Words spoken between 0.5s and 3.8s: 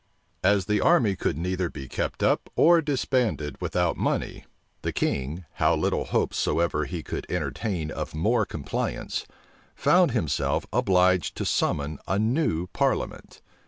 the army could neither be kept up nor disbanded